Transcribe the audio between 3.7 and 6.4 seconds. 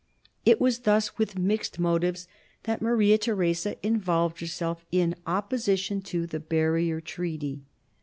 involved herself in opposition to the